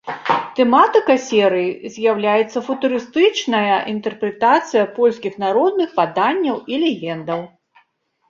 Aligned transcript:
Тэматыка 0.59 1.15
серый 1.25 1.65
з'яўляецца 1.97 2.63
футурыстычная 2.69 3.77
інтэрпрэтацыя 3.93 4.85
польскіх 4.97 5.33
народных 5.45 5.89
паданняў 5.99 6.57
і 6.73 6.81
легендаў. 6.85 7.41